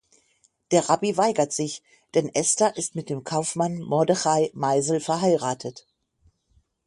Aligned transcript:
Der 0.71 0.89
Rabbi 0.89 1.15
weigert 1.15 1.53
sich, 1.53 1.83
denn 2.15 2.33
Esther 2.33 2.75
ist 2.75 2.95
mit 2.95 3.11
dem 3.11 3.23
Kaufmann 3.23 3.77
Mordechai 3.83 4.49
Meisl 4.55 4.99
verheiratet. 4.99 5.87